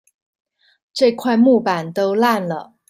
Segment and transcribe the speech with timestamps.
[0.03, 0.03] 這
[1.11, 2.73] 塊木板都爛了